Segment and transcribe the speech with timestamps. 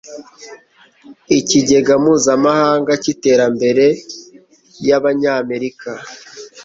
[1.37, 3.85] ikigega mpuzamahanga cy iterambere
[4.87, 5.89] y abanyamerika